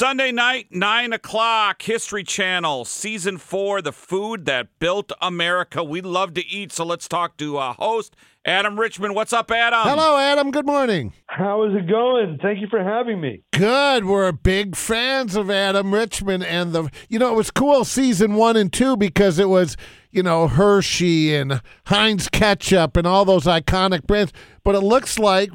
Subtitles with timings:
[0.00, 5.84] Sunday night, 9 o'clock, History Channel, Season 4, The Food That Built America.
[5.84, 8.16] We love to eat, so let's talk to a host,
[8.46, 9.12] Adam Richman.
[9.12, 9.80] What's up, Adam?
[9.82, 10.52] Hello, Adam.
[10.52, 11.12] Good morning.
[11.26, 12.38] How is it going?
[12.40, 13.42] Thank you for having me.
[13.52, 14.06] Good.
[14.06, 16.42] We're big fans of Adam Richman.
[16.42, 19.76] and the you know, it was cool season 1 and 2 because it was,
[20.10, 24.32] you know, Hershey and Heinz ketchup and all those iconic brands,
[24.64, 25.50] but it looks like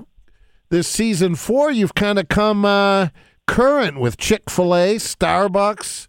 [0.69, 3.07] this season 4 you've kind of come uh,
[3.47, 6.07] current with Chick-fil-A, Starbucks,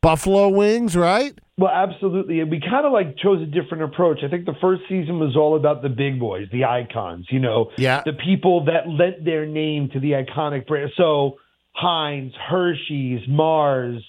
[0.00, 1.38] Buffalo Wings, right?
[1.56, 2.40] Well, absolutely.
[2.40, 4.18] And we kind of like chose a different approach.
[4.24, 7.70] I think the first season was all about the big boys, the icons, you know,
[7.78, 8.02] Yeah.
[8.04, 10.90] the people that lent their name to the iconic brand.
[10.96, 11.36] So
[11.72, 14.02] Heinz, Hershey's, Mars,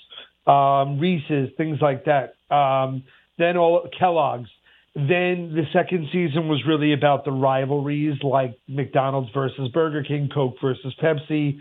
[0.48, 2.34] um, Reese's, things like that.
[2.54, 3.04] Um,
[3.38, 4.50] then all Kellogg's.
[4.96, 10.56] Then the second season was really about the rivalries like McDonald's versus Burger King, Coke
[10.62, 11.60] versus Pepsi,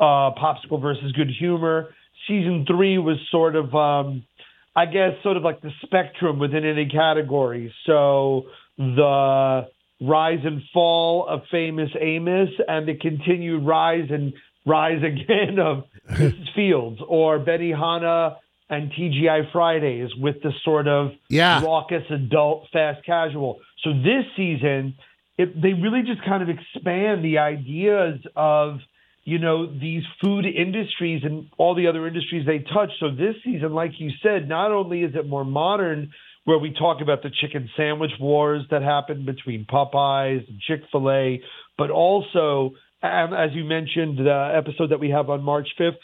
[0.00, 1.90] uh, Popsicle versus Good Humor.
[2.26, 4.24] Season three was sort of, um,
[4.74, 7.72] I guess, sort of like the spectrum within any category.
[7.86, 8.44] So
[8.78, 9.68] the
[10.00, 14.32] rise and fall of famous Amos and the continued rise and
[14.66, 16.54] rise again of Mrs.
[16.54, 18.36] Fields or Bennigan's
[18.68, 21.62] and TGI Fridays with the sort of Yeah.
[21.62, 23.58] raucous adult fast casual.
[23.82, 24.94] So this season,
[25.36, 28.78] it, they really just kind of expand the ideas of
[29.24, 32.90] you know these food industries and all the other industries they touch.
[33.00, 36.10] So this season, like you said, not only is it more modern,
[36.44, 41.10] where we talk about the chicken sandwich wars that happened between Popeyes and Chick Fil
[41.10, 41.42] A,
[41.76, 45.98] but also, um, as you mentioned, the episode that we have on March fifth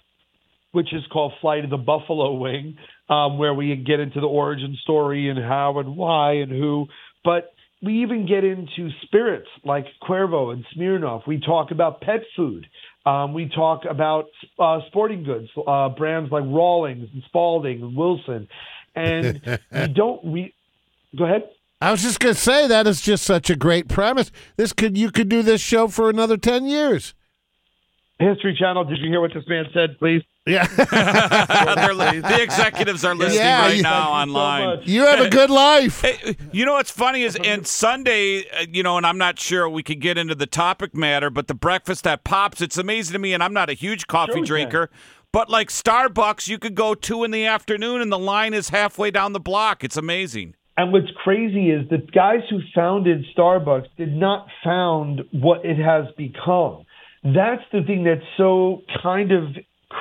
[0.77, 2.77] which is called Flight of the Buffalo Wing,
[3.09, 6.87] um, where we get into the origin story and how and why and who.
[7.25, 11.27] But we even get into spirits like Cuervo and Smirnoff.
[11.27, 12.67] We talk about pet food.
[13.06, 14.26] Um, we talk about
[14.58, 18.48] uh, sporting goods, uh, brands like Rawlings and Spalding and Wilson.
[18.96, 20.54] And we don't re-
[21.16, 21.48] go ahead.
[21.80, 24.32] I was just going to say that is just such a great premise.
[24.56, 27.14] This could you could do this show for another 10 years.
[28.19, 30.22] History Channel, did you hear what this man said, please?
[30.47, 30.66] Yeah.
[30.77, 34.66] The executives are listening Yeah, right you- now Thank you so online.
[34.78, 34.87] much.
[34.88, 36.00] you have a good life.
[36.03, 39.69] Hey, you know what's funny is, and Sunday, uh, you know, and I'm not sure
[39.69, 43.19] we could get into the topic matter, but the breakfast that pops, it's amazing to
[43.19, 44.47] me, and I'm not a huge coffee Sure we can.
[44.49, 44.91] drinker,
[45.32, 49.10] but like Starbucks, you could go two in the afternoon, and the line is halfway
[49.10, 49.84] down the block.
[49.84, 50.55] It's amazing.
[50.78, 56.06] And what's crazy is the guys who founded Starbucks did not found what it has
[56.16, 56.84] become.
[57.34, 59.44] That's the thing that's so kind of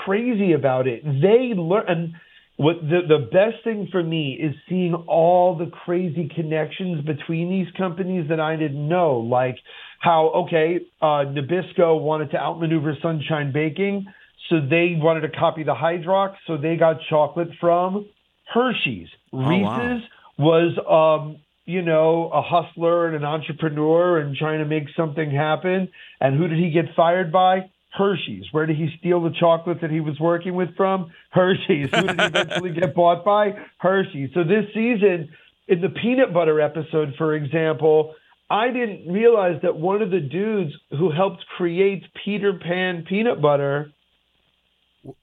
[0.05, 1.03] crazy about it.
[1.03, 2.13] They learn, and
[2.57, 7.67] what the the best thing for me is seeing all the crazy connections between these
[7.77, 9.57] companies that I didn't know, like
[9.99, 14.05] how okay, uh, Nabisco wanted to outmaneuver Sunshine Baking,
[14.49, 18.07] so they wanted to copy the Hydrox, so they got chocolate from
[18.53, 19.07] Hershey's.
[19.31, 19.49] wow.
[19.49, 20.07] Reese's
[20.37, 25.89] was um you know a hustler and an entrepreneur and trying to make something happen.
[26.19, 27.69] And who did he get fired by?
[27.91, 28.45] Hershey's.
[28.51, 31.11] Where did he steal the chocolate that he was working with from?
[31.31, 31.89] Hershey's.
[31.93, 33.53] Who did he eventually get bought by?
[33.77, 34.29] Hershey's.
[34.33, 35.29] So this season
[35.67, 38.13] in the peanut butter episode for example
[38.51, 43.91] i didn't realize that one of the dudes who helped create peter pan peanut butter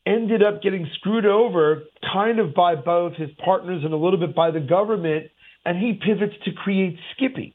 [0.06, 1.82] ended up getting screwed over
[2.12, 5.30] kind of by both his partners and a little bit by the government,
[5.64, 7.54] and he pivots to create Skippy.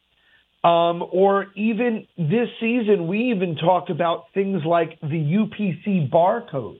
[0.63, 6.79] Um, or even this season, we even talk about things like the UPC barcode.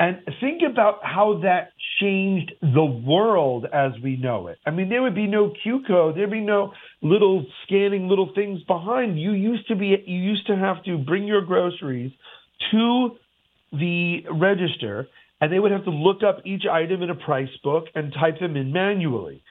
[0.00, 1.70] And think about how that
[2.00, 4.58] changed the world as we know it.
[4.66, 6.16] I mean, there would be no Q code.
[6.16, 9.20] There'd be no little scanning little things behind.
[9.20, 12.10] You used to be, you used to have to bring your groceries
[12.72, 13.10] to
[13.72, 15.06] the register
[15.40, 18.40] and they would have to look up each item in a price book and type
[18.40, 19.42] them in manually.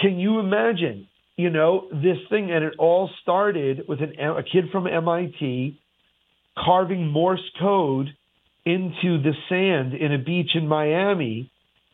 [0.00, 2.50] Can you imagine, you know, this thing?
[2.50, 5.78] And it all started with an, a kid from MIT
[6.58, 8.08] carving Morse code
[8.64, 11.50] into the sand in a beach in Miami.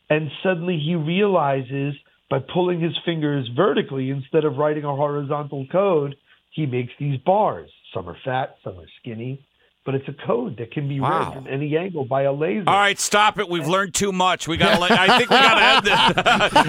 [0.09, 1.95] And suddenly he realizes
[2.29, 6.15] by pulling his fingers vertically instead of writing a horizontal code,
[6.51, 7.69] he makes these bars.
[7.93, 9.45] Some are fat, some are skinny,
[9.85, 11.25] but it's a code that can be Wow.
[11.25, 12.63] read from any angle by a laser.
[12.67, 13.49] All right, stop it.
[13.49, 14.47] We've learned too much.
[14.47, 14.93] We got to.
[14.93, 16.63] I think we got to end this.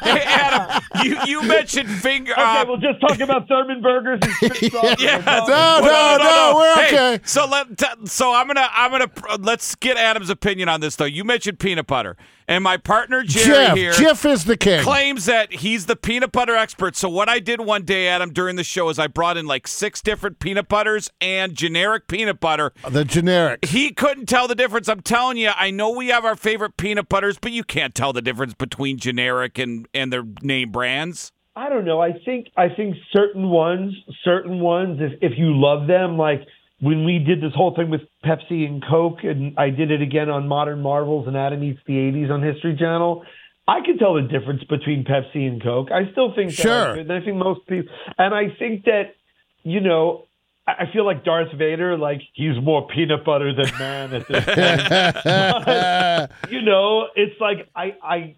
[0.04, 2.32] hey, hey, Adam, you you mentioned finger.
[2.32, 5.00] Okay, uh, we'll just talk about Thurman burgers and spit.
[5.00, 5.80] Yeah, That's all.
[5.80, 7.20] No, Well, no, no, we're Hey, okay.
[7.24, 11.04] So let t- so I'm gonna I'm gonna let's get Adam's opinion on this though.
[11.06, 12.16] You mentioned peanut butter,
[12.50, 13.76] and my partner Jerry Jeff.
[13.76, 14.82] here Jeff is the king.
[14.82, 16.96] claims that he's the peanut butter expert.
[16.96, 19.66] So what I did one day, Adam, during the show is I brought in like
[19.66, 22.50] six different peanut butters and generic peanut butter.
[22.50, 22.90] butter.
[22.90, 23.64] The generic.
[23.64, 24.88] He couldn't tell the difference.
[24.88, 28.12] I'm telling you, I know we have our favorite peanut butters, but you can't tell
[28.12, 31.32] the difference between generic and, and their name brands.
[31.54, 32.00] I don't know.
[32.00, 33.94] I think I think certain ones,
[34.24, 36.40] certain ones, if if you love them, like
[36.80, 40.30] when we did this whole thing with Pepsi and Coke, and I did it again
[40.30, 43.24] on Modern Marvels and Adam Eats the '80s on History Channel.
[43.68, 45.92] I can tell the difference between Pepsi and Coke.
[45.92, 46.94] I still think that Sure.
[46.94, 49.14] And I think most people, and I think that
[49.62, 50.26] you know,
[50.66, 54.44] I I feel like Darth Vader, like he's more peanut butter than man at this
[54.44, 56.30] point.
[56.50, 58.36] you know, it's like I, I,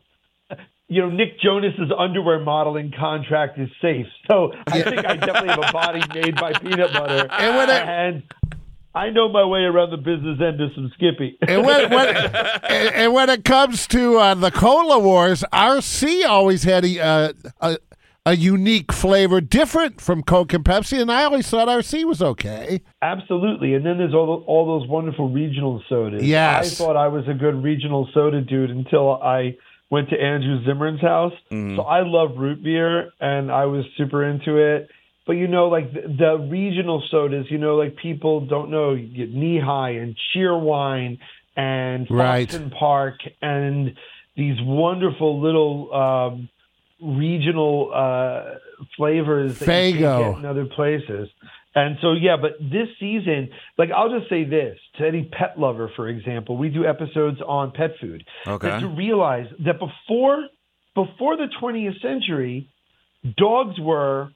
[0.89, 5.69] you know, Nick Jonas's underwear modeling contract is safe, so I think I definitely have
[5.69, 8.23] a body made by peanut butter, And when I- and
[8.95, 11.39] I know my way around the business end of some Skippy.
[11.49, 16.65] and when, when and, and when it comes to uh, the cola wars, RC always
[16.65, 17.33] had a, uh,
[17.63, 17.79] a
[18.25, 22.81] a unique flavor, different from Coke and Pepsi, and I always thought RC was okay.
[23.01, 26.23] Absolutely, and then there's all the, all those wonderful regional sodas.
[26.23, 26.81] Yes.
[26.81, 29.57] I thought I was a good regional soda dude until I
[29.93, 31.35] went to Andrew Zimmern's house.
[31.51, 34.89] So I love root beer, and I was super into it.
[35.27, 39.07] But you know, like the, the regional sodas, you know, like people don't know you
[39.07, 41.19] get Nehi and Cheerwine
[41.57, 42.49] and Right.
[42.79, 43.95] Park and
[44.35, 46.49] these wonderful little um,
[47.03, 48.55] regional uh,
[48.97, 51.29] flavors that you can't get in other places.
[51.75, 55.91] And so, yeah, but this season, like I'll just say this to any pet lover,
[55.97, 58.25] for example, we do episodes on pet food.
[58.47, 58.81] Okay.
[58.81, 60.47] To realize that before
[60.95, 62.69] before the 20th century,
[63.37, 64.29] dogs were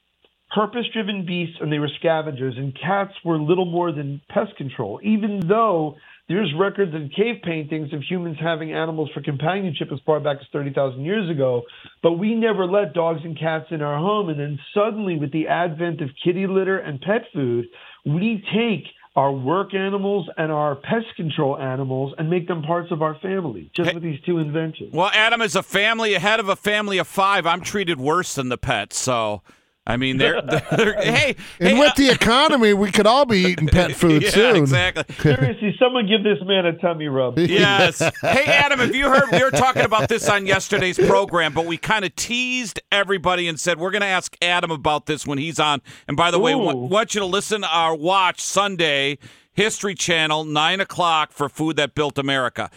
[0.54, 5.00] purpose-driven beasts and they were scavengers, and cats were little more than pest control.
[5.02, 5.96] Even though
[6.28, 10.46] there's records and cave paintings of humans having animals for companionship as far back as
[10.52, 11.62] 30,000 years ago,
[12.02, 14.28] but we never let dogs and cats in our home.
[14.28, 17.66] And then suddenly, with the advent of kitty litter and pet food,
[18.04, 23.02] we take our work animals and our pest control animals and make them parts of
[23.02, 24.93] our family just with these two inventions.
[24.93, 27.46] Well, Adam is a family, ahead of a family of five.
[27.46, 29.43] I'm treated worse than the pets, so
[29.87, 30.43] I mean, they're,
[30.77, 34.23] they're hey, And hey, with uh, the economy, we could all be eating pet food
[34.23, 34.56] yeah, soon.
[34.56, 35.05] exactly.
[35.21, 37.38] Seriously, someone give this man a tummy rub.
[37.38, 38.00] Yes.
[38.21, 39.31] Hey, Adam, have you heard?
[39.31, 43.61] We were talking about this on yesterday's program, but we kind of teased everybody and
[43.61, 45.83] said we're going to ask Adam about this when he's on.
[46.09, 46.87] And by the way, wa- Ooh.
[46.87, 49.19] want you to listen or watch Sunday
[49.53, 52.71] History Channel, nine o'clock for Food That Built America.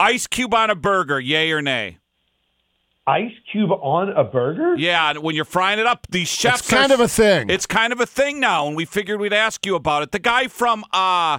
[0.00, 1.98] Ice cube on a burger, yay or nay?
[3.08, 4.74] Ice cube on a burger?
[4.76, 7.48] Yeah, and when you're frying it up, these chefs It's kind are- of a thing.
[7.50, 10.10] It's kind of a thing now, and we figured we'd ask you about it.
[10.12, 11.38] The guy from uh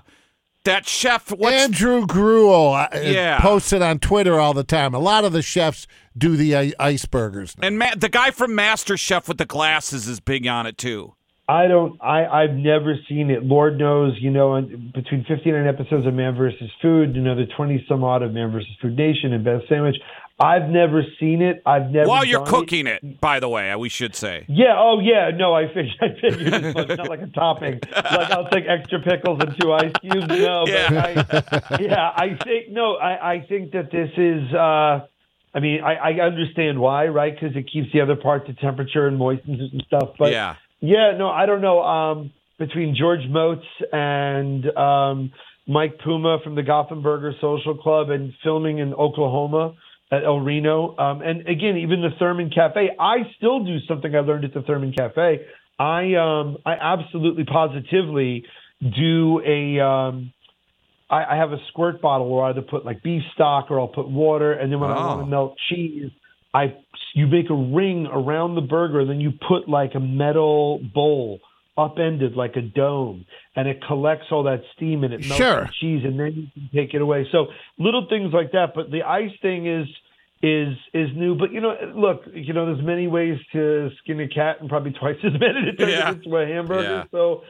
[0.64, 3.40] that chef, Andrew Gruel uh, Yeah.
[3.40, 4.94] posts it on Twitter all the time.
[4.94, 5.88] A lot of the chefs
[6.18, 7.56] do the uh, ice burgers.
[7.62, 11.14] and Ma- the guy from Master Chef with the glasses is big on it too.
[11.50, 12.02] I don't.
[12.02, 13.44] I I've never seen it.
[13.44, 14.62] Lord knows, you know,
[14.94, 16.70] between 59 episodes of Man vs.
[16.82, 18.68] Food, you know, the 20 some odd of Man vs.
[18.82, 19.96] Food Nation and Best Sandwich.
[20.40, 21.64] I've never seen it.
[21.66, 22.08] I've never.
[22.10, 24.46] While you're cooking it, by the way, we should say.
[24.48, 24.76] Yeah.
[24.78, 25.32] Oh, yeah.
[25.36, 25.96] No, I figured.
[26.00, 26.88] I figured much.
[26.98, 27.80] Not like a topping.
[27.96, 30.28] Like I'll take extra pickles and two ice cubes.
[30.28, 31.24] No, Yeah.
[31.32, 32.12] but I, yeah.
[32.16, 32.96] I think no.
[32.98, 34.54] I I think that this is.
[34.54, 35.08] uh
[35.56, 37.34] I mean, I, I understand why, right?
[37.34, 40.10] Because it keeps the other parts at temperature and moistens it and stuff.
[40.20, 40.56] But yeah.
[40.80, 41.82] Yeah, no, I don't know.
[41.82, 45.32] Um, between George Motz and um,
[45.68, 49.76] Mike Puma from the Gotham Burger Social Club and filming in Oklahoma
[50.12, 52.92] at El Reno, um, and again, even the Thurman Cafe.
[52.98, 55.42] I still do something I learned at the Thurman Cafe.
[55.78, 58.46] I um, I absolutely positively
[58.82, 59.84] do a.
[59.84, 60.34] Um,
[61.10, 63.88] I, I have a squirt bottle where I either put like beef stock or I'll
[63.88, 66.12] put water, and then when I want to melt cheese,
[66.62, 66.64] I
[67.14, 71.40] you make a ring around the burger, then you put like a metal bowl
[71.78, 75.62] upended like a dome, and it collects all that steam and it melts Sure.
[75.66, 77.28] the cheese, and then you can take it away.
[77.32, 77.48] So
[77.78, 78.68] little things like that.
[78.76, 79.88] But the ice thing is
[80.42, 81.36] is is new.
[81.36, 84.92] But you know, look, you know, there's many ways to skin a cat, and probably
[84.92, 86.10] twice as many to turn Yeah.
[86.12, 86.82] it into a hamburger.
[86.84, 87.04] Yeah.
[87.12, 87.44] So.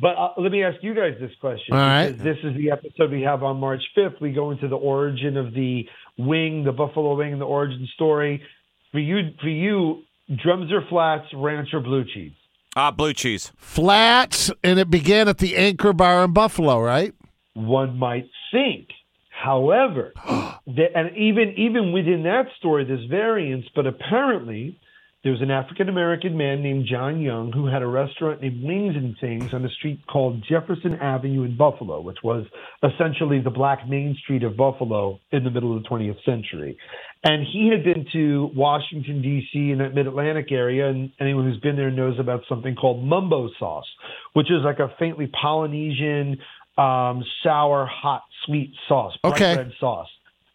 [0.00, 1.74] But uh, let me ask you guys this question.
[1.74, 2.08] All right.
[2.08, 4.20] because This is the episode we have on March 5th.
[4.20, 5.86] We go into the origin of the
[6.18, 8.42] wing, the buffalo wing, and the origin story.
[8.90, 10.02] For you, for you,
[10.42, 12.32] drums or flats, ranch or blue cheese.
[12.74, 13.52] Ah, blue cheese.
[13.56, 17.14] Flats, and it began at the Anchor Bar in Buffalo, right?
[17.54, 18.88] One might think.
[19.30, 23.66] However, that, and even even within that story, there's variance.
[23.74, 24.78] But apparently,
[25.22, 28.96] there was an African American man named John Young who had a restaurant named Wings
[28.96, 32.44] and Things on a street called Jefferson Avenue in Buffalo, which was
[32.82, 36.76] essentially the Black Main Street of Buffalo in the middle of the 20th century.
[37.22, 40.88] And he had been to Washington, D.C., in that mid Atlantic area.
[40.88, 43.86] And anyone who's been there knows about something called mumbo sauce,
[44.32, 46.38] which is like a faintly Polynesian
[46.76, 49.54] um, sour, hot, sweet sauce, bright Okay.
[49.56, 50.08] red sauce.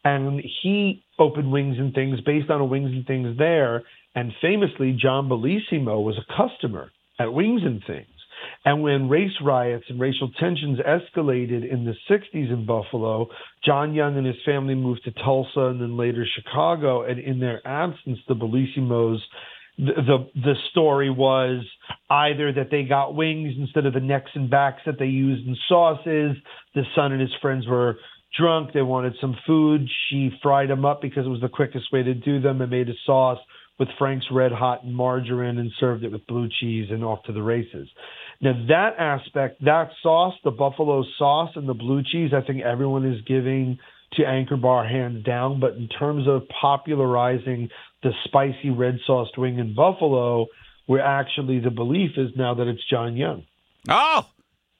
[0.03, 3.83] And he opened Wings and Things based on a Wings and Things there.
[4.17, 8.07] And famously, John Bellissimo was a customer at Wings and Things.
[8.65, 13.27] And when race riots and racial tensions escalated in the 60s in Buffalo,
[13.63, 17.03] John Young and his family moved to Tulsa and then later Chicago.
[17.03, 19.19] And in their absence, the Bellissimos,
[19.77, 21.63] the, the, the story was
[22.09, 25.55] either that they got wings instead of the necks and backs that they used in
[25.69, 26.35] sauces.
[26.73, 27.97] The son and his friends were
[28.35, 28.73] drunk.
[28.73, 29.87] They wanted some food.
[30.09, 32.89] She fried them up because it was the quickest way to do them and made
[32.89, 33.37] a sauce
[33.79, 37.31] with Frank's Red Hot and margarine and served it with blue cheese and off to
[37.31, 37.87] the races.
[38.41, 43.05] Now that aspect, that sauce, the buffalo sauce and the blue cheese, I think everyone
[43.05, 43.77] is giving
[44.13, 45.59] to Anchor Bar hands down.
[45.59, 47.69] But in terms of popularizing
[48.03, 50.47] the spicy red sauced wing in Buffalo,
[50.85, 53.43] where actually the belief is now that it's John Young.
[53.89, 54.25] Oh,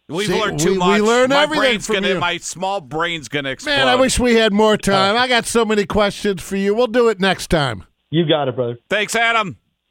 [0.07, 1.01] we've See, learned too we- we much.
[1.01, 2.19] learn my everything brain's from gonna, you.
[2.19, 3.75] my small brain's gonna explode.
[3.75, 5.17] Man, I wish we had more time.
[5.17, 6.73] I got so many questions for you.
[6.75, 7.83] We'll do it next time.
[8.09, 8.77] You got it, brother.
[8.89, 9.57] Thanks, Adam.